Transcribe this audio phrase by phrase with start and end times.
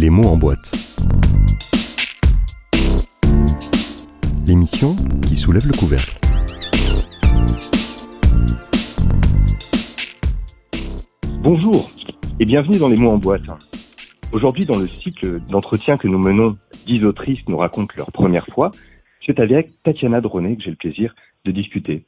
[0.00, 0.72] Les mots en boîte.
[4.46, 4.88] L'émission
[5.22, 6.18] qui soulève le couvercle.
[11.42, 11.88] Bonjour
[12.40, 13.42] et bienvenue dans Les mots en boîte.
[14.32, 16.56] Aujourd'hui, dans le cycle d'entretien que nous menons,
[16.86, 18.72] dix autrices nous racontent leur première fois.
[19.24, 21.14] C'est avec Tatiana Dronet que j'ai le plaisir
[21.44, 22.04] de discuter.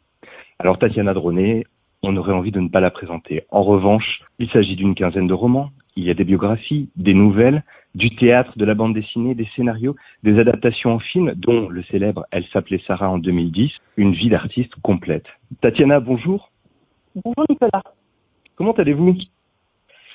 [0.58, 1.64] Alors Tatiana Dronet,
[2.02, 3.44] on aurait envie de ne pas la présenter.
[3.50, 5.70] En revanche, il s'agit d'une quinzaine de romans.
[5.96, 7.64] Il y a des biographies, des nouvelles,
[7.94, 12.26] du théâtre, de la bande dessinée, des scénarios, des adaptations en film, dont le célèbre
[12.30, 15.24] Elle s'appelait Sarah en 2010, une vie d'artiste complète.
[15.62, 16.50] Tatiana, bonjour.
[17.14, 17.82] Bonjour Nicolas.
[18.56, 19.16] Comment allez-vous?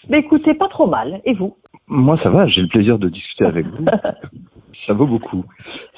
[0.08, 1.22] Ben écoutez, pas trop mal.
[1.26, 1.58] Et vous?
[1.88, 2.48] Moi, ça va.
[2.48, 3.86] J'ai le plaisir de discuter avec vous.
[4.88, 5.44] ça vaut beaucoup.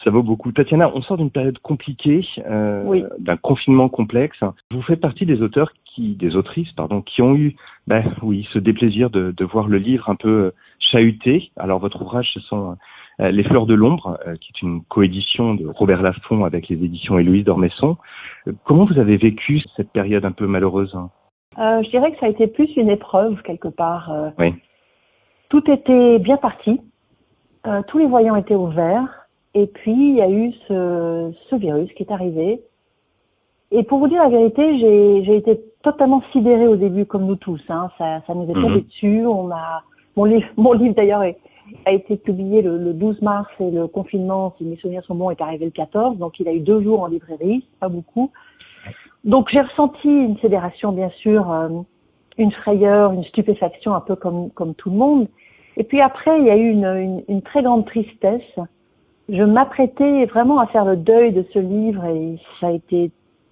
[0.04, 0.52] Ça vaut beaucoup.
[0.52, 3.04] Tatiana, on sort d'une période compliquée, euh, Oui.
[3.20, 4.38] d'un confinement complexe.
[4.72, 7.56] Vous faites partie des auteurs qui, des autrices, pardon, qui ont eu,
[7.88, 11.52] ben oui, ce déplaisir de, de voir le livre un peu euh, chahuté.
[11.58, 12.76] Alors votre ouvrage, ce sont
[13.20, 16.84] euh, Les Fleurs de l'ombre, euh, qui est une coédition de Robert Laffont avec les
[16.84, 17.98] éditions Héloïse d'Ormesson.
[18.66, 21.10] Comment vous avez vécu cette période un peu malheureuse hein?
[21.60, 24.12] Euh, Je dirais que ça a été plus une épreuve quelque part.
[24.40, 24.54] Oui.
[25.54, 26.82] Tout était bien parti.
[27.68, 29.28] Euh, tous les voyants étaient ouverts.
[29.54, 32.60] Et puis, il y a eu ce, ce virus qui est arrivé.
[33.70, 37.62] Et pour vous dire la vérité, j'ai été totalement sidérée au début, comme nous tous.
[37.70, 37.92] Hein.
[38.00, 38.64] Ça, ça nous est Mhm.
[38.64, 39.28] tombé dessus.
[39.28, 39.84] On a
[40.16, 41.22] mon livre, mon livre d'ailleurs
[41.86, 45.30] a été publié le, le 12 mars et le confinement, si mes souvenirs sont bons,
[45.30, 46.18] est arrivé le 14.
[46.18, 48.32] Donc, il a eu deux jours en librairie, pas beaucoup.
[49.24, 51.70] Donc, j'ai ressenti une sidération, bien sûr, euh,
[52.40, 55.28] une frayeur, une stupéfaction, un peu comme comme tout le monde.
[55.78, 58.60] Et puis après, il y a eu une, une, une très grande tristesse.
[59.30, 63.12] Je m'apprêtais vraiment à faire le deuil de ce livre et ça a été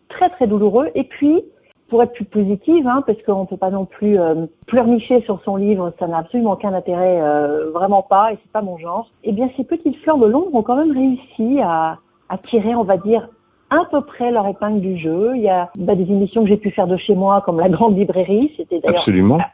[0.09, 0.89] très très douloureux.
[0.95, 1.41] Et puis,
[1.89, 5.41] pour être plus positive, hein, parce qu'on ne peut pas non plus euh, pleurnicher sur
[5.44, 9.09] son livre, ça n'a absolument aucun intérêt, euh, vraiment pas, et c'est pas mon genre.
[9.25, 11.97] Eh bien, ces petites fleurs de l'ombre ont quand même réussi à,
[12.29, 13.28] à tirer, on va dire,
[13.69, 15.34] à peu près leur épingle du jeu.
[15.35, 17.69] Il y a bah, des émissions que j'ai pu faire de chez moi, comme la
[17.69, 19.03] grande librairie, c'était d'ailleurs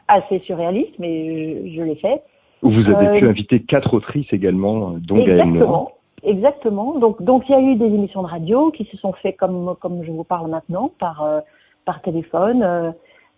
[0.06, 2.22] assez surréaliste, mais je, je l'ai fait.
[2.62, 5.16] Vous avez Euh, pu inviter quatre autrices également, euh, dont.
[5.18, 5.92] Exactement.
[6.24, 6.98] Exactement.
[6.98, 9.74] Donc, donc il y a eu des émissions de radio qui se sont faites comme
[9.80, 11.40] comme je vous parle maintenant par euh,
[11.84, 12.62] par téléphone.
[12.62, 12.90] euh,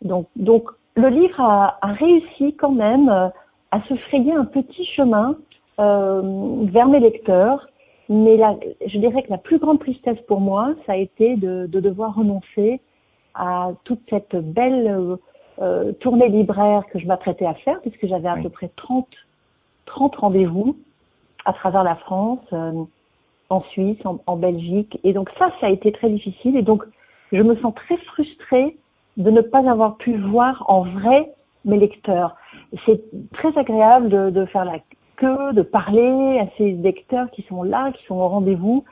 [0.03, 0.65] donc donc
[0.97, 3.29] le livre a, a réussi quand même euh,
[3.71, 5.37] à se frayer un petit chemin
[5.79, 6.23] euh,
[6.65, 7.67] vers mes lecteurs.
[8.09, 11.67] Mais la, je dirais que la plus grande tristesse pour moi, ça a été de,
[11.69, 12.81] de devoir renoncer
[13.35, 15.17] à toute cette belle
[15.61, 18.43] euh, tournée libraire que je m'apprêtais à faire, puisque j'avais à Oui.
[18.43, 19.07] peu près 30,
[19.87, 20.77] 30 rendez-vous
[21.45, 22.73] à travers la France, euh,
[23.51, 24.99] en Suisse, en, en Belgique.
[25.05, 26.57] Et donc ça, ça a été très difficile.
[26.57, 26.85] Et donc,
[27.33, 28.77] je me sens très frustrée
[29.17, 31.33] de ne pas avoir pu voir en vrai
[31.65, 32.37] mes lecteurs.
[32.87, 34.79] C'est très agréable de, de faire la
[35.17, 38.85] queue, de parler à ces lecteurs qui sont là, qui sont au rendez-vous.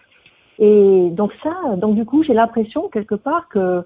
[0.58, 3.84] Et donc ça, donc du coup, j'ai l'impression quelque part que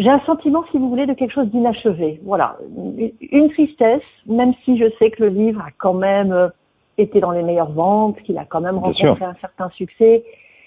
[0.00, 2.20] j'ai un sentiment, si vous voulez, de quelque chose d'inachevé.
[2.24, 2.56] Voilà,
[3.30, 6.48] une, tristesse, même si je sais que le livre a quand même euh,
[6.98, 10.24] été dans les meilleures ventes, qu'il a quand même rencontré un certain succès.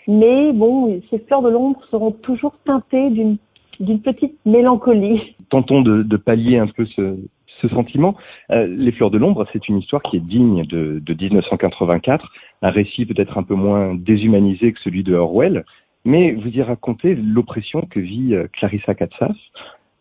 [0.08, 3.38] Mais bon, ces fleurs de l'ombre seront toujours teintées d'une
[3.80, 5.36] d'une petite mélancolie.
[5.50, 7.18] Tentons de, de pallier un peu ce,
[7.64, 8.16] ce sentiment.
[8.52, 12.70] Euh, Les Fleurs de l'ombre, c'est une histoire qui est digne de, de 1984, un
[12.70, 15.66] récit peut-être un peu moins déshumanisé que celui de Orwell,
[16.06, 19.36] mais vous y racontez l'oppression que vit euh, Clarissa Katsas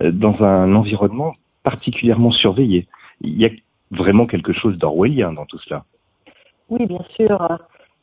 [0.02, 2.86] euh, dans un environnement particulièrement surveillé.
[3.20, 3.50] Il y a
[3.90, 5.84] vraiment quelque chose d'orwellien dans tout cela.
[6.70, 7.58] Oui, bien sûr.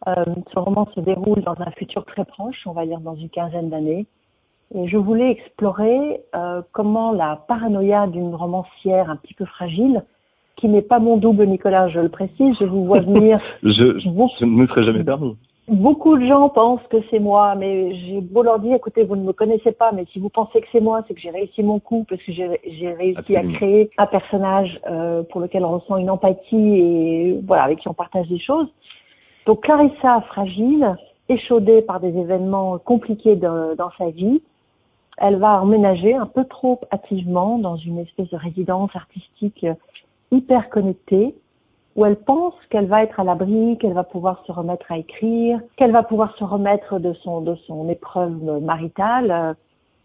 [0.07, 3.29] Euh, ce roman se déroule dans un futur très proche, on va dire dans une
[3.29, 4.05] quinzaine d'années.
[4.75, 10.03] Et je voulais explorer euh, comment la paranoïa d'une romancière un petit peu fragile,
[10.55, 13.39] qui n'est pas mon double Nicolas, je le précise, je vous vois venir.
[13.63, 15.35] Je, je ne me serais jamais permis.
[15.69, 19.21] Beaucoup de gens pensent que c'est moi, mais j'ai beau leur dire, écoutez, vous ne
[19.23, 21.79] me connaissez pas, mais si vous pensez que c'est moi, c'est que j'ai réussi mon
[21.79, 22.47] coup, parce que j'ai
[22.93, 23.53] réussi Absolument.
[23.53, 27.87] à créer un personnage euh, pour lequel on ressent une empathie et voilà, avec qui
[27.87, 28.67] on partage des choses.
[29.45, 30.95] Donc Clarissa, fragile,
[31.29, 34.41] échaudée par des événements compliqués de- dans sa vie,
[35.17, 39.75] elle va emménager un peu trop hâtivement dans une espèce de résidence artistique euh,
[40.31, 41.35] hyper connectée,
[41.99, 45.59] où elle pense qu'elle va être à l'abri, qu'elle va pouvoir se remettre à écrire,
[45.75, 49.53] qu'elle va pouvoir se remettre de son de son épreuve maritale euh,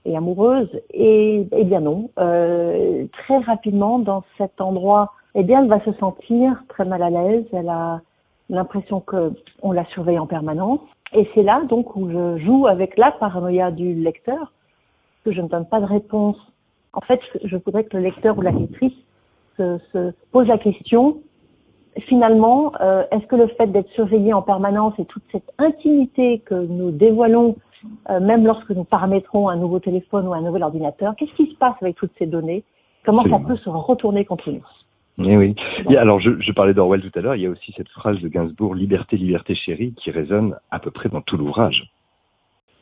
[0.05, 0.69] et amoureuse.
[0.93, 5.93] Et, eh bien non, Euh, très rapidement dans cet endroit, eh bien elle va se
[5.93, 7.47] sentir très mal à l'aise.
[7.53, 8.01] Elle a
[8.51, 9.33] l'impression que
[9.63, 10.81] on la surveille en permanence.
[11.13, 14.53] Et c'est là donc où je joue avec la paranoïa du lecteur,
[15.25, 16.39] que je ne donne pas de réponse.
[16.93, 18.99] En fait, je voudrais que le lecteur ou la lectrice
[19.59, 21.19] se pose la question
[22.01, 26.55] finalement, euh, est-ce que le fait d'être surveillé en permanence et toute cette intimité que
[26.55, 27.57] nous dévoilons,
[28.11, 31.57] euh, même lorsque nous paramétrons un nouveau téléphone ou un nouvel ordinateur, qu'est-ce qui se
[31.57, 32.65] passe avec toutes ces données?
[33.05, 34.65] Comment ça peut se retourner contre nous?
[35.27, 35.55] Eh oui.
[35.97, 37.37] alors, je, je parlais d'Orwell tout à l'heure.
[37.37, 40.91] Il y a aussi cette phrase de Gainsbourg "Liberté, liberté, chérie", qui résonne à peu
[40.91, 41.85] près dans tout l'ouvrage.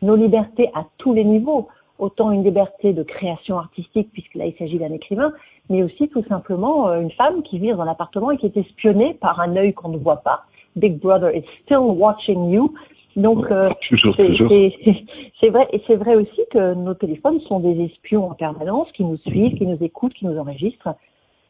[0.00, 1.68] Nos libertés à tous les niveaux
[2.02, 5.32] autant une liberté de création artistique, puisque là il s'agit d'un écrivain,
[5.70, 8.56] mais aussi tout simplement euh, une femme qui vit dans un appartement et qui est
[8.56, 10.42] espionnée par un œil qu'on ne voit pas.
[10.74, 12.74] Big Brother is still watching you.
[13.14, 13.68] Donc euh,
[15.40, 19.04] c'est vrai et c'est vrai aussi que nos téléphones sont des espions en permanence qui
[19.04, 20.94] nous suivent, qui nous écoutent, qui nous enregistrent.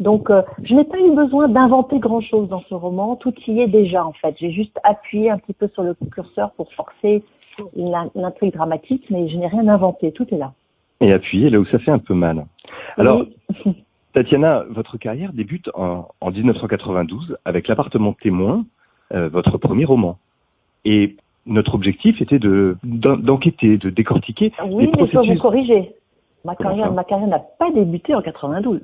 [0.01, 3.61] Donc euh, je n'ai pas eu besoin d'inventer grand chose dans ce roman, tout y
[3.61, 4.35] est déjà en fait.
[4.39, 7.23] J'ai juste appuyé un petit peu sur le curseur pour forcer
[7.75, 10.53] l'intrigue dramatique, mais je n'ai rien inventé, tout est là.
[11.01, 12.47] Et appuyé là où ça fait un peu mal.
[12.97, 13.25] Alors,
[14.13, 18.65] Tatiana, votre carrière débute en, 1992 avec L'appartement témoin,
[19.13, 20.19] euh, votre premier roman.
[20.85, 21.17] Et
[21.47, 24.53] notre objectif était de d'enquêter, de décortiquer.
[24.67, 25.93] Oui, mais je peux vous corriger.
[26.45, 28.81] Ma carrière, ma carrière n'a pas débuté en 92.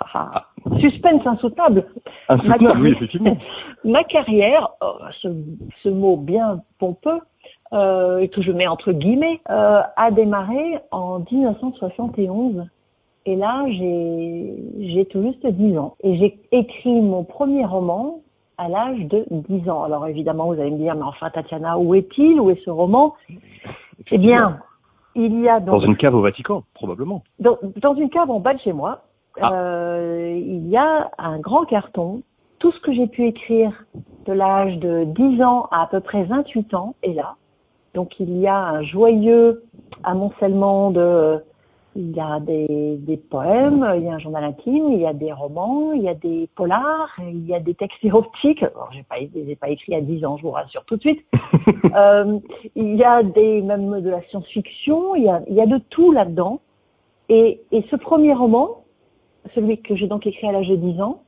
[0.00, 0.46] Ah.
[0.84, 1.86] Suspense insoutenable.
[2.28, 3.36] Insoutenable, oui, effectivement.
[3.84, 5.28] Ma carrière, oh, ce,
[5.82, 7.20] ce, mot bien pompeux,
[7.72, 12.66] euh, que je mets entre guillemets, euh, a démarré en 1971.
[13.26, 15.94] Et là, j'ai tout juste 10 ans.
[16.02, 18.20] Et j'ai écrit mon premier roman
[18.58, 19.84] à l'âge de 10 ans.
[19.84, 22.38] Alors évidemment, vous allez me dire, mais enfin Tatiana, où est-il?
[22.38, 23.14] Où est ce roman?
[24.10, 24.58] Eh bien,
[25.14, 27.22] il y a dans une cave au Vatican, probablement.
[27.38, 29.00] Dans, dans une cave en bas de chez moi,
[29.40, 29.52] ah.
[29.52, 32.22] euh, il y a un grand carton.
[32.58, 33.84] Tout ce que j'ai pu écrire
[34.26, 37.36] de l'âge de 10 ans à à peu près 28 ans est là.
[37.94, 39.62] Donc il y a un joyeux
[40.02, 41.40] amoncellement de,
[41.96, 45.12] il y a des, des, poèmes, il y a un journal intime, il y a
[45.12, 48.62] des romans, il y a des polars, il y a des textes érotiques.
[48.62, 51.00] Alors j'ai pas, les ai pas écrits à 10 ans, je vous rassure tout de
[51.02, 51.24] suite.
[51.96, 52.38] euh,
[52.74, 55.78] il y a des même de la science-fiction, il y a, il y a de
[55.90, 56.60] tout là-dedans.
[57.28, 58.83] Et, et ce premier roman,
[59.54, 61.22] celui que j'ai donc écrit à l'âge de 10 ans,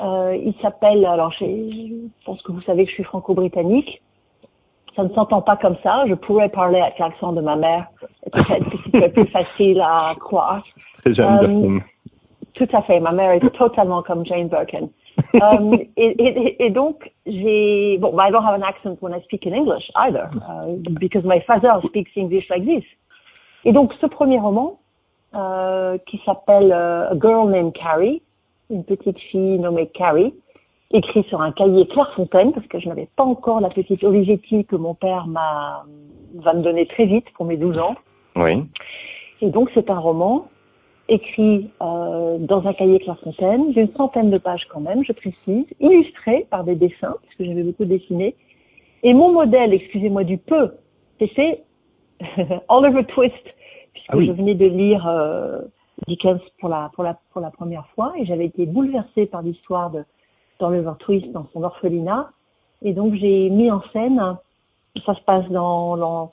[0.00, 4.02] euh, il s'appelle, alors je pense que vous savez que je suis franco-britannique,
[4.96, 6.04] ça ne s'entend pas comme ça.
[6.08, 7.86] Je pourrais parler avec l'accent de ma mère.
[8.32, 10.64] Peut-être que c'est plus facile à croire.
[11.06, 11.82] Um,
[12.54, 12.98] tout à fait.
[12.98, 14.88] Ma mère est totalement comme Jane Birkin.
[15.40, 19.46] um, et, et, et, donc, j'ai, bon, I don't have an accent when I speak
[19.46, 22.84] in English either, uh, because my father speaks English like this.
[23.64, 24.78] Et donc, ce premier roman,
[25.36, 28.22] euh, qui s'appelle uh, A Girl Named Carrie,
[28.70, 30.34] une petite fille nommée Carrie,
[30.92, 34.76] écrit sur un cahier Clairefontaine parce que je n'avais pas encore la petite Olivetti que
[34.76, 35.84] mon père m'a
[36.34, 37.94] va me donner très vite pour mes 12 ans.
[38.36, 38.62] Oui.
[39.40, 40.48] Et donc c'est un roman
[41.08, 46.46] écrit euh, dans un cahier Clairefontaine d'une centaine de pages quand même, je précise, illustré
[46.50, 48.34] par des dessins puisque j'avais beaucoup dessiné.
[49.02, 50.72] Et mon modèle, excusez-moi du peu,
[51.18, 51.62] c'était
[52.68, 53.34] Oliver Twist
[53.96, 55.62] puisque ah je venais de lire euh,
[56.06, 59.90] Dickens pour la pour la pour la première fois et j'avais été bouleversée par l'histoire
[59.90, 60.04] de
[60.58, 62.30] dans le Twist, dans son orphelinat.
[62.82, 64.20] Et donc j'ai mis en scène,
[65.04, 66.32] ça se passe dans, dans,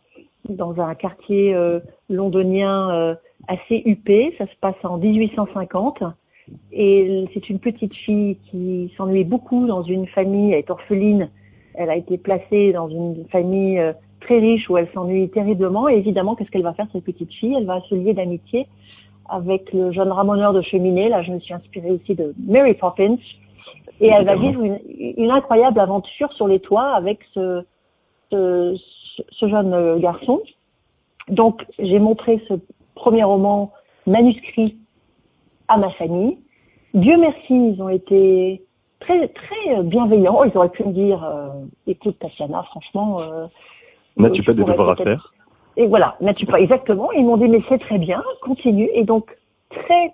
[0.49, 1.79] dans un quartier euh,
[2.09, 3.15] londonien euh,
[3.47, 6.03] assez huppé, ça se passe en 1850.
[6.73, 11.29] Et c'est une petite fille qui s'ennuie beaucoup dans une famille, elle est orpheline,
[11.73, 13.93] elle a été placée dans une famille euh,
[14.33, 15.87] très riche où elle s'ennuie terriblement.
[15.89, 17.55] Et évidemment, qu'est-ce qu'elle va faire cette petite fille?
[17.55, 18.67] Elle va se lier d'amitié
[19.29, 21.09] avec le jeune ramoneur de cheminée.
[21.09, 23.17] Là, je me suis inspirée aussi de Mary Poppins,
[24.01, 27.63] et elle va vivre une, incroyable aventure sur les toits avec ce
[29.41, 30.41] jeune garçon.
[31.29, 32.55] Donc, j'ai montré ce
[32.95, 33.71] premier roman
[34.07, 34.75] manuscrit
[35.67, 36.37] à ma famille.
[36.93, 38.61] Dieu merci, ils ont été
[38.99, 40.43] très très bienveillants.
[40.43, 41.49] Ils auraient pu me dire, euh,
[41.87, 43.47] écoute Tatiana, franchement, euh,
[44.17, 45.33] n'as-tu pas de devoirs à faire
[45.77, 47.11] Et voilà, n'as-tu pas exactement.
[47.11, 48.89] Ils m'ont dit mais c'est très bien, continue.
[48.93, 49.29] Et donc
[49.69, 50.13] très,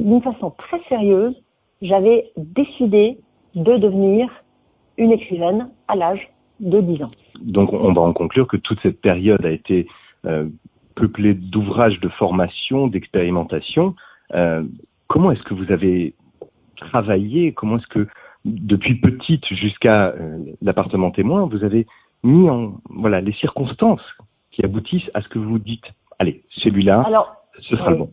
[0.00, 1.34] d'une façon très sérieuse,
[1.82, 3.18] j'avais décidé
[3.54, 4.28] de devenir
[4.96, 6.28] une écrivaine à l'âge
[6.60, 7.10] de 10 ans.
[7.40, 9.86] Donc on va en conclure que toute cette période a été
[10.24, 10.46] euh,
[10.94, 13.94] peuplée d'ouvrages de formation, d'expérimentation.
[14.34, 14.62] Euh,
[15.08, 16.14] comment est-ce que vous avez
[16.76, 17.52] travaillé?
[17.52, 18.06] Comment est-ce que
[18.44, 21.86] depuis petite jusqu'à euh, l'appartement témoin, vous avez
[22.24, 24.02] mis en voilà les circonstances
[24.50, 25.84] qui aboutissent à ce que vous dites.
[26.18, 27.04] Allez, celui-là,
[27.60, 28.10] ce sera bon.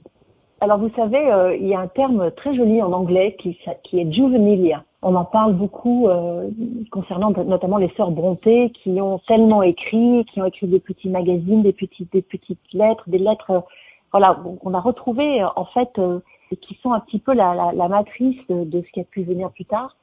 [0.60, 4.00] Alors vous savez, euh, il y a un terme très joli en anglais qui, qui
[4.00, 4.84] est juvenilia.
[5.01, 6.50] On en parle beaucoup euh,
[6.91, 11.63] concernant notamment les sœurs Brontë qui ont tellement écrit, qui ont écrit des petits magazines,
[11.63, 13.50] des petites, des petites lettres, des lettres.
[13.50, 13.60] Euh,
[14.12, 16.00] voilà, on a retrouvé en fait
[16.62, 19.24] qui sont un petit peu la, la, la matrice de, de, ce qui a pu
[19.24, 19.96] venir plus tard.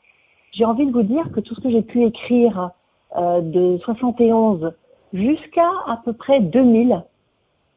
[0.53, 2.71] j'ai envie de vous dire que tout ce que j'ai pu écrire
[3.17, 4.73] euh, de 71
[5.13, 7.03] jusqu'à à peu près 2000,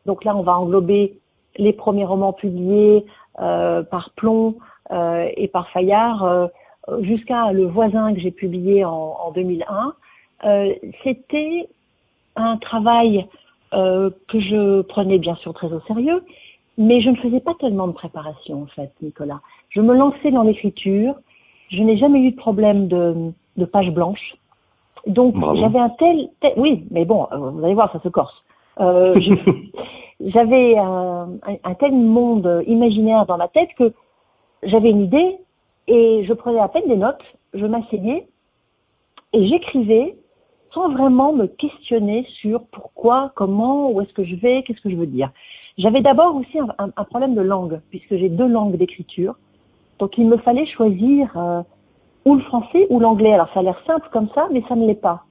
[0.05, 1.17] donc là on va englober
[1.57, 3.05] les premiers romans publiés
[3.39, 4.55] euh, par Plomb
[4.91, 6.47] euh, et par Fayard, euh,
[7.01, 9.93] jusqu'à Le Voisin que j'ai publié en, en 2001,
[10.43, 10.73] euh,
[11.03, 11.69] c'était
[12.35, 13.27] un travail
[13.73, 16.25] que je prenais bien sûr très au sérieux,
[16.77, 19.39] mais je ne faisais pas tellement de préparation en fait, Nicolas.
[19.69, 21.15] Je me lançais dans l'écriture,
[21.69, 24.35] je n'ai jamais eu de problème de, de page blanche.
[25.07, 28.33] Donc j'avais un tel, tel- oui, mais bon, euh, vous allez voir, ça se corse.
[28.79, 29.19] Euh,
[30.19, 33.93] j'avais un, un- un tel monde imaginaire dans ma tête que
[34.63, 35.37] j'avais une idée
[35.87, 38.27] et je prenais à peine des notes, je m'asseyais
[39.33, 40.15] et j'écrivais
[40.73, 44.95] sans vraiment me questionner sur pourquoi, comment, où est-ce que je vais, qu'est-ce que je
[44.95, 45.31] veux dire.
[45.77, 49.35] J'avais d'abord aussi un, un- un problème de langue, puisque j'ai deux langues d'écriture.
[49.99, 51.61] Donc il me fallait choisir euh,
[52.25, 53.33] ou le français ou l'anglais.
[53.33, 55.23] Alors ça a l'air simple comme ça, mais ça ne l'est pas.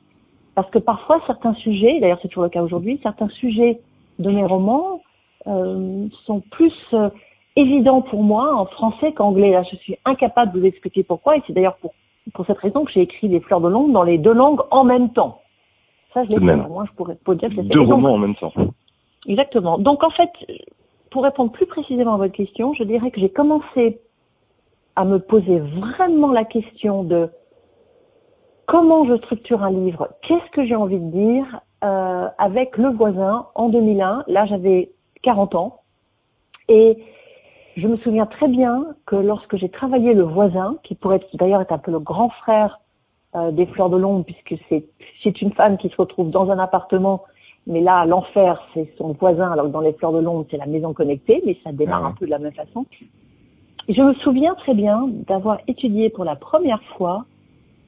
[0.55, 3.81] Parce que parfois certains sujets, d'ailleurs c'est toujours le cas aujourd'hui, certains sujets
[4.19, 5.01] de mes romans
[5.47, 7.09] euh, sont plus euh,
[7.57, 9.53] évidents pour moi en français qu'anglais.
[9.53, 11.95] Là je suis incapable de vous expliquer pourquoi, et c'est d'ailleurs pour,
[12.35, 14.85] pour cette raison que j'ai écrit des fleurs de l'ombre dans les deux langues en
[14.85, 15.41] même temps.
[16.13, 17.63] Ça je l'ai fait, moins je pourrais pas dire que c'est.
[17.63, 18.53] Deux donc, romans en même temps.
[19.27, 19.79] Exactement.
[19.79, 20.31] Donc en fait,
[21.11, 24.01] pour répondre plus précisément à votre question, je dirais que j'ai commencé
[24.97, 27.31] à me poser vraiment la question de
[28.67, 33.47] comment je structure un livre, qu'est-ce que j'ai envie de dire euh, avec Le Voisin
[33.55, 34.25] en 2001.
[34.29, 34.91] Là, j'avais
[35.23, 35.81] 40 ans
[36.69, 37.03] et
[37.77, 41.61] je me souviens très bien que lorsque j'ai travaillé Le Voisin, qui pourrait être- d'ailleurs
[41.63, 42.81] être un peu le grand frère
[43.37, 44.85] euh, des Fleurs de l'Ombre, puisque c'est
[45.23, 47.23] c'est une femme qui se retrouve dans un appartement
[47.67, 50.65] mais là, l'enfer, c'est son voisin, alors que dans les fleurs de l'ombre, c'est la
[50.65, 52.13] maison connectée, mais ça démarre Ah ouais.
[52.13, 52.87] un peu de la même façon.
[53.89, 57.25] Je me souviens très bien d'avoir étudié pour la première fois,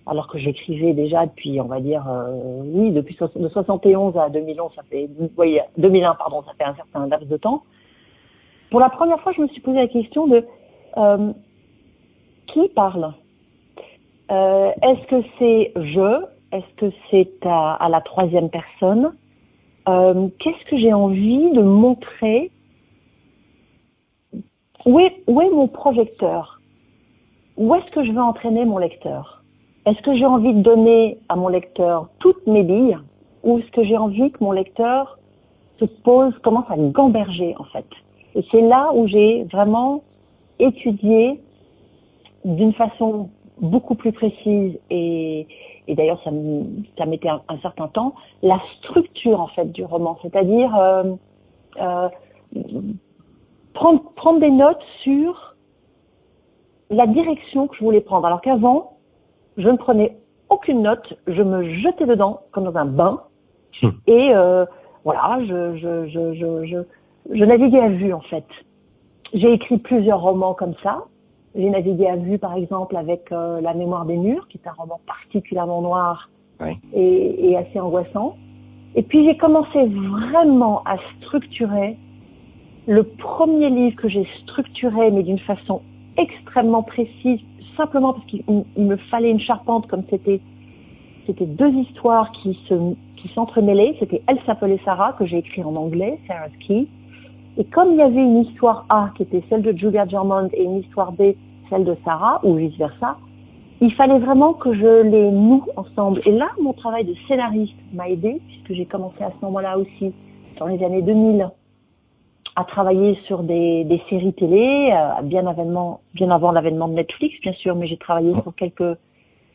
[0.06, 4.72] alors que j'écrivais déjà depuis, on va dire, euh, oui, depuis de 71 à 2011,
[4.74, 7.62] ça fait, voyez, 2001, pardon, ça fait un certain laps de temps.
[8.70, 10.44] Pour la première fois, je me suis posé la question de
[10.96, 11.32] euh,
[12.48, 13.12] qui parle?
[14.30, 16.24] Euh, Est-ce que c'est je?
[16.52, 19.12] Est-ce que c'est à, à la troisième personne?
[19.88, 22.50] Euh, qu'est-ce que j'ai envie de montrer
[24.86, 26.60] où est, où est mon projecteur?
[27.56, 29.42] Où est-ce que je veux entraîner mon lecteur?
[29.86, 32.98] Est-ce que j'ai envie de donner à mon lecteur toutes mes billes?
[33.42, 35.18] Ou est-ce que j'ai envie que mon lecteur
[35.78, 37.86] se pose, commence à gamberger en fait?
[38.34, 40.02] Et c'est là où j'ai vraiment
[40.58, 41.40] étudié
[42.44, 43.28] d'une façon
[43.60, 45.46] beaucoup plus précise et,
[45.86, 46.30] et d'ailleurs ça,
[46.98, 51.04] ça mettait un, un certain temps, la structure en fait du roman, c'est-à-dire euh,
[51.80, 52.08] euh,
[53.74, 55.54] prendre, prendre des notes sur
[56.90, 58.26] la direction que je voulais prendre.
[58.26, 58.98] Alors qu'avant,
[59.56, 60.16] je ne prenais
[60.50, 63.22] aucune note, je me jetais dedans comme dans un bain
[63.82, 63.88] Hmm.
[64.06, 64.66] et euh,
[65.02, 68.44] voilà, je, je, je, je, je, je naviguais à vue en fait.
[69.32, 71.04] J'ai écrit plusieurs romans comme ça.
[71.54, 74.72] J'ai navigué à vue, par exemple, avec euh, La mémoire des murs, qui est un
[74.72, 76.28] roman particulièrement noir
[76.60, 76.78] Oui.
[76.94, 78.36] et, et assez angoissant.
[78.94, 81.96] Et puis j'ai commencé vraiment à structurer
[82.86, 85.82] le premier livre que j'ai structuré, mais d'une façon
[86.16, 87.40] extrêmement précise,
[87.76, 90.40] simplement parce qu'il il me fallait une charpente, comme c'était
[91.26, 92.74] c'était deux histoires qui se
[93.16, 93.94] qui s'entremêlaient.
[94.00, 96.86] C'était Elle s'appelait Sarah que j'ai écrit en anglais, Sarah's Key.
[97.58, 100.64] Et comme il y avait une histoire A qui était celle de Julia Germond et
[100.64, 101.34] une histoire B
[101.70, 103.16] celle de Sarah ou vice versa,
[103.80, 106.20] il fallait vraiment que je les noue ensemble.
[106.24, 110.12] Et là, mon travail de scénariste m'a aidé puisque j'ai commencé à ce moment-là aussi,
[110.58, 111.48] dans les années 2000,
[112.56, 117.34] à travailler sur des, des séries télé, euh, bien, avènement, bien avant l'avènement de Netflix,
[117.40, 118.98] bien sûr, mais j'ai travaillé sur quelques,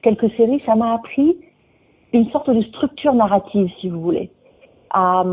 [0.02, 0.62] quelques séries.
[0.66, 1.38] Ça m'a appris
[2.14, 4.32] une sorte de structure narrative, si vous voulez,
[4.90, 5.24] à,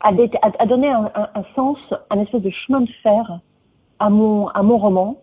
[0.00, 0.12] à-
[0.58, 1.78] à donner un, un- un sens,
[2.10, 3.40] un espèce de chemin de fer
[3.98, 5.16] à mon, à mon roman.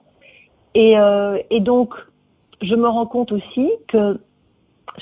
[0.76, 1.96] Et, euh, et donc,
[2.62, 4.20] je me rends compte aussi que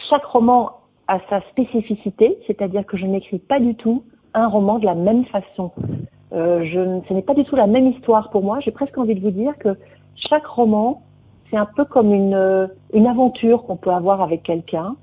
[0.10, 0.72] chaque roman
[1.10, 5.26] a sa spécificité, c'est-à-dire que je n'écris pas du tout un roman de la même
[5.26, 5.72] façon.
[6.34, 8.60] Euh, je, ce n'est pas du tout la même histoire pour moi.
[8.60, 9.78] J'ai presque envie de vous dire que
[10.16, 11.04] chaque roman,
[11.50, 14.96] c'est un peu comme une, euh, une aventure qu'on peut avoir avec quelqu'un.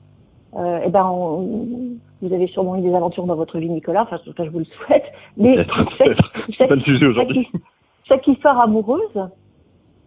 [0.57, 4.02] Euh, eh ben, on- vous avez sûrement eu des aventures dans votre vie, Nicolas.
[4.02, 5.04] Enfin, en tout cas, je vous le souhaite.
[5.37, 5.66] Mais chaque-
[5.99, 6.33] peut-être.
[6.59, 7.49] C'est pas le sujet aujourd'hui.
[7.50, 7.62] chaque,
[8.04, 9.28] chaque histoire amoureuse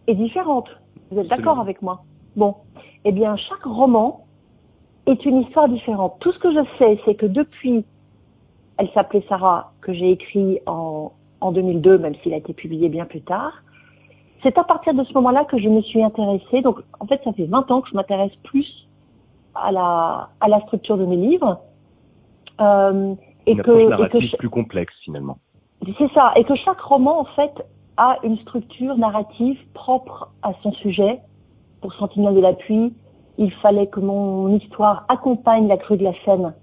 [0.07, 0.69] est différente.
[1.11, 2.01] Vous êtes d'accord avec moi?
[2.35, 2.55] Bon,
[3.05, 4.25] eh bien, chaque roman
[5.07, 6.17] est une histoire différente.
[6.19, 7.83] Tout ce que je sais, c'est que depuis
[8.79, 13.05] Elle s'appelait Sarah, que j'ai écrit en, en 2002, même s'il a été publié bien
[13.05, 13.53] plus tard,
[14.43, 16.61] c'est à partir de ce moment-là que je me suis intéressée.
[16.61, 18.67] Donc, en fait, ça fait 20 ans que je m'intéresse plus
[19.55, 21.61] à la, à la structure de mes livres.
[22.59, 23.15] Euh,
[23.45, 25.37] et Une que, et que plus complexe finalement.
[25.97, 27.53] C'est ça, et que chaque roman en fait
[27.95, 31.19] a une structure narrative propre à son sujet.
[31.81, 32.93] Pour Sentinelle de la pluie,
[33.37, 36.53] il fallait que mon histoire accompagne la crue de la scène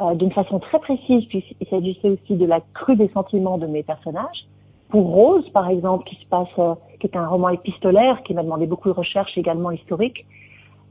[0.00, 3.82] euh, d'une façon très précise, puisqu'il s'agissait aussi de la crue des sentiments de mes
[3.82, 4.46] personnages.
[4.90, 8.42] Pour Rose, par exemple, qui se passe, euh, qui est un roman épistolaire, qui m'a
[8.42, 10.24] demandé beaucoup de recherches également historiques,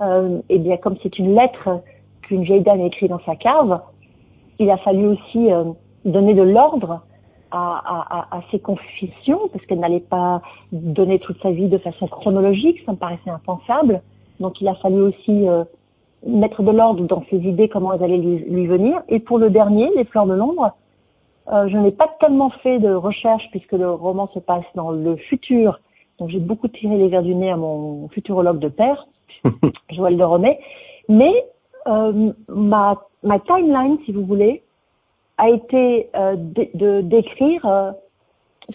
[0.01, 1.81] euh, et eh bien comme c'est une lettre
[2.21, 3.81] qu'une vieille dame écrit dans sa cave,
[4.59, 5.63] il a fallu aussi euh,
[6.05, 7.01] donner de l'ordre
[7.49, 12.07] à, à, à, ses confessions, parce qu'elle n'allait pas donner toute sa vie de façon
[12.07, 14.01] chronologique, ça me paraissait impensable.
[14.39, 15.47] Donc il a fallu aussi
[16.25, 19.01] mettre de l'ordre dans ses idées, comment elles allaient lui, lui, venir.
[19.07, 20.71] Et pour le dernier, Les Fleurs de l'ombre,
[21.49, 25.15] euh, je n'ai pas tellement fait de recherche puisque le roman se passe dans le
[25.15, 25.79] futur.
[26.19, 29.07] Donc j'ai beaucoup tiré les verres du nez à mon futurologue de père,
[29.91, 30.59] Joël de Romay.
[31.07, 31.45] Mais
[31.87, 34.63] euh, ma, ma timeline, si vous voulez,
[35.37, 37.91] a été euh, de d'écrire euh,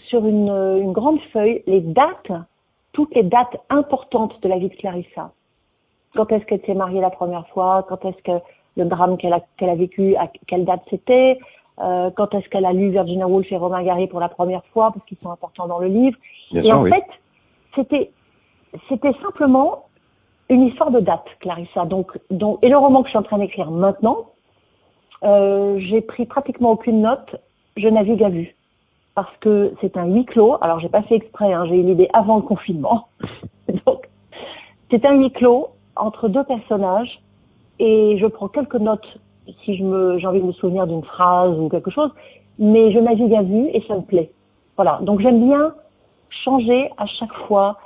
[0.08, 2.32] sur une, une, grande feuille les dates,
[2.92, 5.32] toutes les dates importantes de la vie de Clarissa.
[6.14, 7.86] Quand est-ce qu'elle s'est mariée la première fois?
[7.88, 8.44] Quand est-ce que
[8.76, 11.38] le drame qu'elle a, qu'elle a vécu, à quelle date c'était?
[11.80, 14.92] Euh, Quand est-ce qu'elle a lu Virginia Woolf et Romain Gary pour la première fois
[14.92, 16.18] Parce qu'ils sont importants dans le livre?
[16.52, 17.06] et en fait,
[17.74, 18.10] c'était
[18.88, 19.84] c'était simplement
[20.48, 21.84] une histoire de date, Clarissa.
[21.84, 24.26] Donc, donc, et le roman que je suis en train d'écrire maintenant,
[25.24, 27.36] euh, j'ai pris pratiquement aucune note.
[27.76, 28.54] Je navigue à vue
[29.14, 30.56] parce que c'est un huis clos.
[30.60, 31.52] Alors, j'ai pas fait exprès.
[31.52, 33.08] Hein, j'ai eu l'idée avant le confinement.
[33.86, 34.08] donc,
[34.90, 37.20] c'est un huis clos entre deux personnages
[37.78, 39.18] et je prends quelques notes
[39.64, 42.10] si je me j'ai envie de me souvenir d'une phrase ou quelque chose,
[42.58, 44.30] mais je navigue à vue et ça me plaît.
[44.76, 44.98] Voilà.
[45.02, 45.74] Donc, j'aime bien
[46.44, 47.78] changer à chaque fois.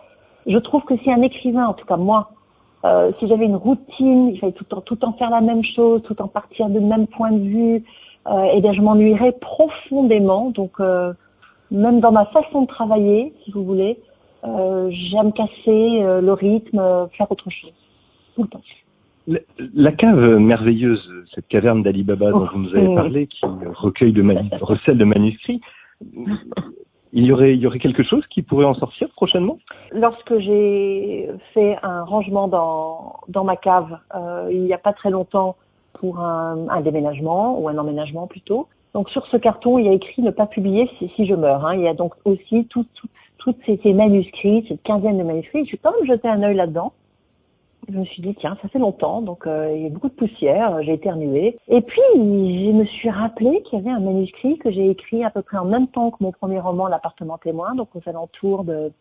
[0.47, 2.31] Je trouve que si un écrivain, en tout cas moi,
[2.85, 5.65] euh, si j'avais une routine, il fallait tout le temps, tout en faire la même
[5.65, 7.85] chose, tout en partir du même point de vue,
[8.29, 10.51] euh, et bien je m'ennuierais profondément.
[10.51, 11.13] Donc euh,
[11.71, 13.99] même dans ma façon de travailler, si vous voulez,
[14.45, 17.73] euh, j'aime casser euh, le rythme, faire autre chose
[18.37, 18.63] tout le temps.
[19.75, 21.03] La, cave merveilleuse,
[21.35, 23.45] cette caverne d'Ali Baba dont vous nous avez parlé, qui
[23.75, 24.23] recueille de
[24.61, 25.61] recèle de manuscrits,
[27.13, 29.59] il y aurait, il y aurait quelque chose qui pourrait en sortir prochainement?
[29.91, 35.11] Lorsque j'ai fait un rangement dans, dans ma cave, euh, il n'y a pas très
[35.11, 35.57] longtemps,
[35.95, 38.69] pour un, un, déménagement ou un emménagement plutôt.
[38.93, 41.67] Donc sur ce carton, il y a écrit ne pas publier si, si je meurs.
[41.67, 41.75] Hein.
[41.75, 45.63] Il y a donc aussi toutes tout, tout ces, ces, manuscrits, cette quinzaine de manuscrits.
[45.63, 46.93] Je suis quand même jeté un œil là-dedans
[47.89, 50.15] je me suis dit tiens ça fait longtemps donc euh, il y a beaucoup de
[50.15, 51.57] poussière j'ai éternué.
[51.69, 55.31] Et puis je me suis rappelé qu'il y avait un manuscrit que j'ai écrit à
[55.31, 58.93] peu près en même temps que mon premier roman l'appartement témoin donc aux alentours de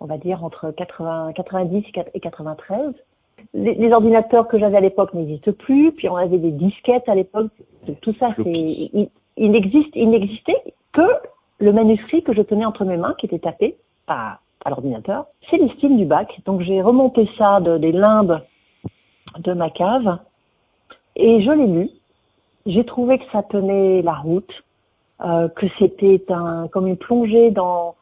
[0.00, 2.94] on va dire entre 80 90 et 93
[3.54, 7.14] les, les ordinateurs que j'avais à l'époque n'existent plus puis on avait des disquettes à
[7.14, 7.50] l'époque.
[8.02, 9.10] Tout ça c'est il, il
[9.94, 11.08] il n'existait que
[11.60, 15.56] le manuscrit que je tenais entre mes mains qui était tapé par à l'ordinateur, c'est
[15.56, 16.40] l'estime du bac.
[16.44, 18.40] Donc j'ai remonté ça de, des limbes
[19.38, 20.18] de ma cave
[21.16, 21.90] et je l'ai lu.
[22.66, 24.52] J'ai trouvé que ça tenait la route,
[25.24, 27.94] euh, que c'était un comme une plongée dans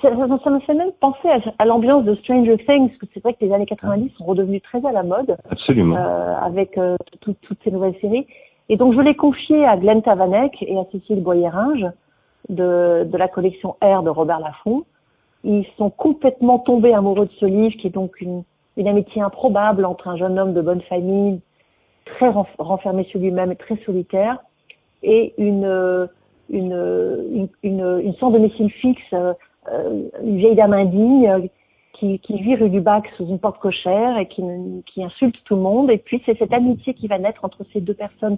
[0.00, 0.08] ça,
[0.42, 3.44] ça, me fait même penser à, l'ambiance de Stranger Things, parce que c'est vrai que
[3.44, 5.36] les années 90 sont redevenues très à la mode.
[5.50, 5.94] Absolument.
[5.94, 8.26] Euh, avec euh, toutes ces nouvelles séries.
[8.68, 11.86] Et donc je l'ai confié à Glenn Tavanek et à Cécile Boyeringe
[12.48, 14.84] de, de la collection R de Robert Laffont.
[15.46, 18.42] Ils sont complètement tombés amoureux de ce livre, qui est donc une,
[18.84, 21.40] amitié improbable entre un jeune homme de bonne famille,
[22.04, 22.28] très
[22.58, 24.38] renfermé sur lui-même et très solitaire,
[25.04, 26.08] et une,
[26.50, 29.34] une, une, sorte de médecine fixe, euh,
[30.20, 31.48] une vieille dame indigne
[31.92, 34.42] qui, qui vit rue du Bac sous une porte cochère et qui,
[34.92, 35.90] qui insulte tout le monde.
[35.90, 38.36] Et puis c'est cette amitié qui va naître entre ces deux personnes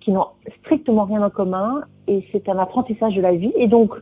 [0.00, 0.26] qui n'ont
[0.60, 3.52] strictement rien en commun et c'est un apprentissage de la vie.
[3.56, 3.92] Et donc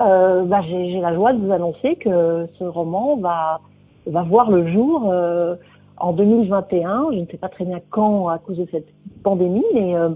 [0.00, 3.60] euh, bah, j'ai la joie de vous annoncer que ce roman va,
[4.06, 5.56] va voir le jour euh,
[5.96, 7.08] en 2021.
[7.12, 8.88] Je ne sais pas très bien quand à cause de cette
[9.24, 10.10] pandémie, mais euh,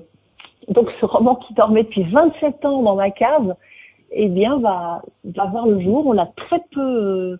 [0.68, 3.56] donc ce roman qui dormait depuis 27 ans dans ma cave,
[4.12, 6.06] eh bien va, va voir le jour.
[6.06, 7.36] On l'a très peu euh,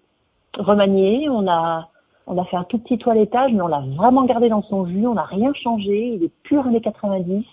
[0.59, 1.89] remanié, on a
[2.29, 5.07] on a fait un tout petit toilettage, mais on l'a vraiment gardé dans son jus.
[5.07, 6.15] On n'a rien changé.
[6.15, 7.45] Il est pur années 90.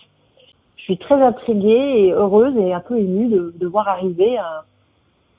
[0.78, 4.62] Je suis très intriguée et heureuse et un peu émue de, de voir arriver un,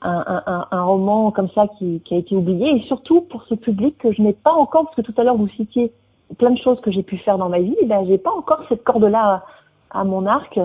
[0.01, 3.55] un, un, un, roman comme ça qui, qui, a été oublié et surtout pour ce
[3.55, 5.91] public que je n'ai pas encore parce que tout à l'heure vous citiez
[6.37, 8.83] plein de choses que j'ai pu faire dans ma vie, ben j'ai pas encore cette
[8.83, 9.43] corde là
[9.91, 10.59] à, mon arc.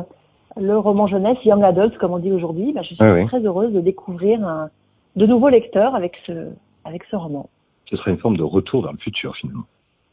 [0.59, 3.81] Le roman jeunesse, young adult comme on dit aujourd'hui, ben je suis très heureuse de
[3.81, 4.71] découvrir un,
[5.17, 6.51] de nouveaux lecteurs avec ce,
[6.85, 7.49] avec ce roman.
[7.91, 9.65] Ce serait une forme de retour dans le futur finalement.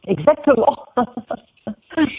[0.06, 0.76] Exactement.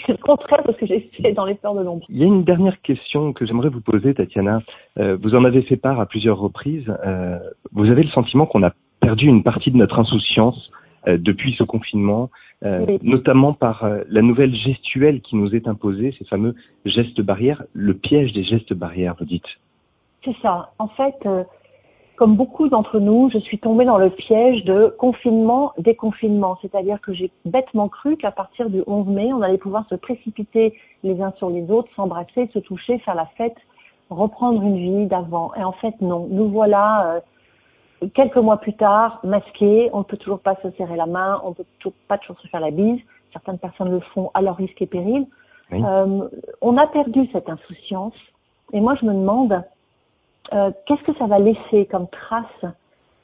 [0.05, 2.05] C'est le contraire de ce que j'ai fait dans les peurs de l'ombre.
[2.09, 4.61] Il y a une dernière question que j'aimerais vous poser, Tatiana.
[4.97, 6.91] Euh, vous en avez fait part à plusieurs reprises.
[7.05, 7.37] Euh,
[7.73, 8.71] vous avez le sentiment qu'on a
[9.01, 10.71] perdu une partie de notre insouciance
[11.07, 12.29] euh, depuis ce confinement,
[12.63, 12.97] Oui.
[13.03, 18.31] notamment par la nouvelle gestuelle qui nous est imposée, ces fameux gestes barrières, le piège
[18.33, 19.45] des gestes barrières, vous dites.
[20.23, 20.71] C'est ça.
[20.79, 21.27] En fait,
[22.15, 26.57] comme beaucoup d'entre nous, je suis tombée dans le piège de confinement, déconfinement.
[26.61, 30.77] C'est-à-dire que j'ai bêtement cru qu'à partir du 11 mai, on allait pouvoir se précipiter
[31.03, 33.57] les uns sur les autres, s'embrasser, se toucher, faire la fête,
[34.09, 35.53] reprendre une vie d'avant.
[35.55, 36.27] Et en fait, non.
[36.29, 37.21] Nous voilà
[38.01, 39.89] euh, quelques mois plus tard, masqués.
[39.91, 42.39] On ne peut toujours pas se serrer la main, on ne peut toujours pas toujours
[42.39, 42.99] se faire la bise.
[43.33, 45.27] Certaines personnes le font à leur risque et péril.
[45.71, 45.83] Oui.
[45.83, 46.29] Euh,
[46.61, 48.15] on a perdu cette insouciance.
[48.71, 49.63] Et moi, je me demande
[50.53, 52.73] euh, qu'est-ce que ça va laisser comme trace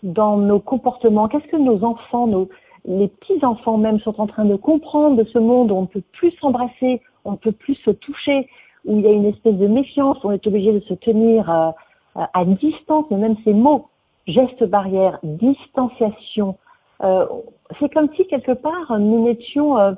[0.04, 1.28] dans nos comportements?
[1.28, 2.50] Qu'est-ce que nos enfants, nos,
[2.86, 5.88] les petits enfants même sont en train de comprendre de ce monde où on ne
[5.88, 8.48] peut plus s'embrasser, on ne peut plus se toucher,
[8.86, 11.72] où il y a une espèce de méfiance, on est obligé de se tenir euh,
[12.16, 13.88] à distance, mais même ces mots,
[14.28, 16.58] gestes barrières, distanciation,
[17.04, 17.26] euh,
[17.80, 19.94] c'est comme si quelque part nous n'étions, euh,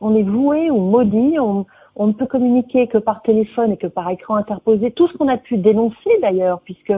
[0.00, 3.86] on est voué ou maudit, on, on ne peut communiquer que par téléphone et que
[3.86, 6.92] par écran interposé, tout ce qu'on a pu dénoncer d'ailleurs, puisque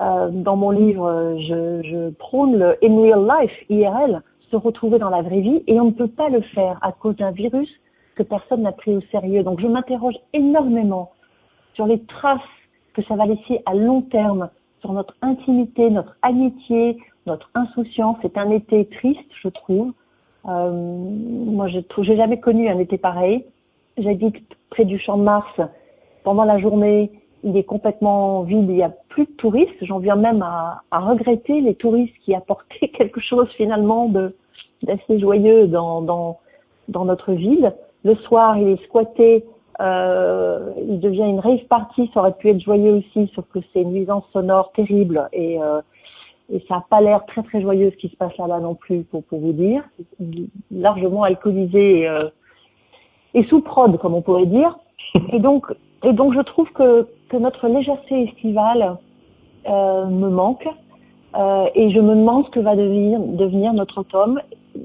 [0.00, 5.10] euh, dans mon livre, je, je prône le in real life, IRL, se retrouver dans
[5.10, 7.68] la vraie vie, et on ne peut pas le faire à cause d'un virus
[8.14, 9.42] que personne n'a pris au sérieux.
[9.42, 11.12] Donc je m'interroge énormément
[11.74, 12.40] sur les traces
[12.94, 18.16] que ça va laisser à long terme sur notre intimité, notre amitié, notre insouciance.
[18.22, 19.92] C'est un été triste, je trouve.
[20.48, 23.44] Euh, moi, je j'ai jamais connu un été pareil.
[23.98, 24.36] J'habite
[24.70, 25.60] près du Champ de Mars.
[26.24, 27.10] Pendant la journée,
[27.42, 28.66] il est complètement vide.
[28.68, 29.82] Il n'y a plus de touristes.
[29.82, 34.34] J'en viens même à, à regretter les touristes qui apportaient quelque chose finalement de
[34.84, 36.38] d'assez joyeux dans, dans
[36.88, 37.74] dans notre ville.
[38.04, 39.44] Le soir, il est squatté.
[39.80, 42.10] Euh, il devient une rave party.
[42.14, 45.80] Ça aurait pu être joyeux aussi, sauf que c'est une nuisance sonore terrible et euh,
[46.50, 49.04] et ça n'a pas l'air très très joyeux ce qui se passe là-bas non plus,
[49.04, 49.82] pour, pour vous dire.
[50.70, 52.30] Largement alcoolisé euh,
[53.34, 54.78] et sous prod, comme on pourrait dire.
[55.32, 55.66] Et donc,
[56.04, 58.96] et donc je trouve que, que notre légèreté estivale
[59.68, 60.66] euh, me manque.
[61.36, 64.40] Euh, et je me demande ce que va devenir, devenir notre automne,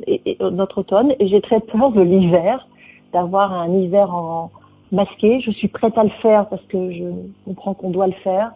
[0.08, 1.14] et, et- notre automne.
[1.20, 2.68] Et j'ai très peur de l'hiver,
[3.14, 4.52] d'avoir un hiver en
[4.92, 5.40] masqué.
[5.42, 7.04] Je suis prête à le faire parce que je
[7.46, 8.52] comprends qu'on doit le faire.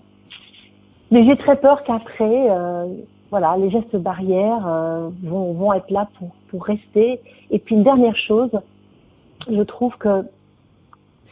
[1.12, 2.86] Mais j'ai très peur qu'après, euh,
[3.30, 7.20] voilà, les gestes barrières euh, vont, vont être là pour, pour rester.
[7.52, 8.52] Et puis une dernière chose,
[9.50, 10.24] je trouve que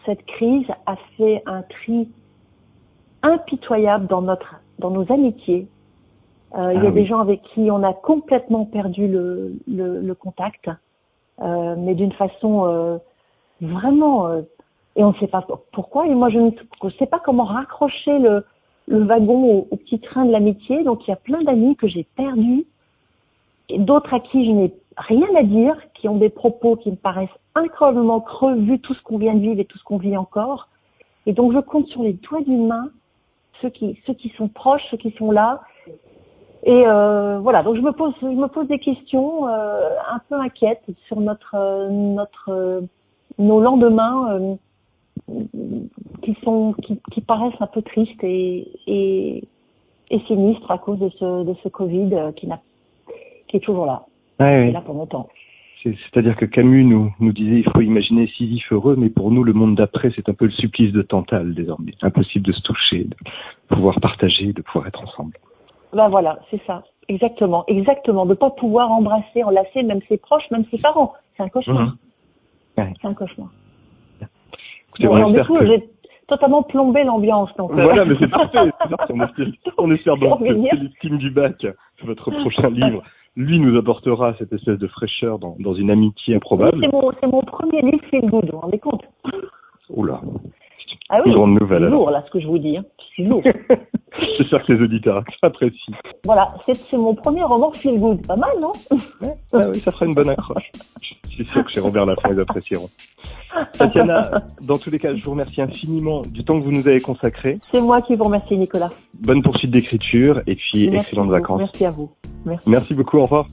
[0.06, 2.08] cette crise a fait un tri
[3.23, 5.67] impitoyable dans notre, dans nos amitiés.
[6.56, 7.06] Euh, il y Ah a des oui.
[7.08, 10.69] gens avec qui on a complètement perdu le, le, le contact,
[11.41, 12.97] euh, mais d'une façon euh,
[13.62, 14.30] vraiment,
[14.95, 16.08] et on ne sait pas pour- pourquoi.
[16.08, 16.51] Et moi, je ne
[16.84, 18.45] je sais pas comment raccrocher le,
[18.88, 20.84] le wagon au, au petit train de l'amitié.
[20.84, 22.65] Donc, il y a plein d'amis que j'ai perdus,
[23.69, 26.95] et d'autres à qui je n'ai rien à dire, qui ont des propos qui me
[26.95, 30.17] paraissent incroyablement creux vu tout ce qu'on vient de vivre et tout ce qu'on vit
[30.17, 30.69] encore.
[31.25, 32.89] Et donc, je compte sur les doigts d'une main
[33.62, 35.62] ceux qui, ceux qui sont proches, ceux qui sont là.
[36.63, 40.36] Et euh, voilà, donc je me pose, je me pose des questions euh, un peu
[40.36, 42.81] inquiètes sur notre, euh, notre, euh,
[43.38, 44.55] nos lendemains euh,
[46.23, 49.47] qui sont, qui, qui paraissent un peu tristes et, et,
[50.10, 52.60] et sinistres à cause de ce, de ce Covid qui n'a,
[53.47, 54.05] qui est toujours là,
[54.39, 54.71] Ouais, qui est ouais.
[54.71, 55.27] là pour longtemps.
[55.83, 59.43] C'est- C'est-à-dire que Camus nous, nous disait il faut imaginer Sisyphe heureux, mais pour nous,
[59.43, 61.93] le monde d'après, c'est un peu le supplice de Tantale désormais.
[62.01, 63.15] Impossible de se toucher, de
[63.75, 65.37] pouvoir partager, de pouvoir être ensemble.
[65.93, 70.65] Ben voilà, c'est ça, exactement, exactement, de pas pouvoir embrasser, enlacer même ses proches, même
[70.71, 71.95] ses parents, c'est un cauchemar.
[72.77, 72.91] Ouais.
[73.01, 73.47] C'est un cauchemar.
[74.89, 75.83] Écoutez, Bon, on alors, du espère coup, que- j'ai
[76.27, 77.49] totalement plombé l'ambiance.
[77.57, 78.71] Donc, euh, Voilà, mais c'est parfait.
[79.09, 80.71] On espère, on espère donc que venir.
[80.73, 81.65] Célestine Dubac,
[82.03, 83.03] votre prochain livre,
[83.35, 86.77] lui nous apportera cette espèce de fraîcheur dans, dans une amitié oui, improbable.
[86.81, 89.03] c'est mon, c'est mon premier livre feel good, vous vous rendez compte
[89.89, 90.21] Oula,
[91.09, 92.77] Ah oui, une grande nouvelle c'est lourd là ce que je vous dis.
[92.77, 92.85] Hein.
[93.15, 93.43] C'est lourd.
[94.38, 95.93] J'espère que les auditeurs apprécient.
[96.25, 98.25] voilà, c'est, mon premier roman feel good.
[98.25, 98.71] Pas mal, non
[99.54, 100.71] Ah oui, ça fera une bonne accroche.
[101.30, 102.89] Je suis sûr que chez Robert Laffont, ils apprécieront.
[103.73, 107.01] Tatiana, dans tous les cas, je vous remercie infiniment du temps que vous nous avez
[107.01, 107.60] consacré.
[107.71, 108.89] C'est moi qui vous remercie, Nicolas.
[109.13, 111.60] Bonne poursuite d'écriture et puis Merci excellentes vacances.
[111.60, 112.12] Merci à vous.
[112.45, 112.69] Merci.
[112.69, 113.45] Merci beaucoup, au revoir.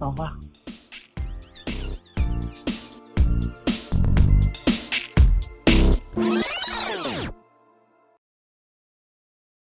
[0.00, 0.36] Au revoir.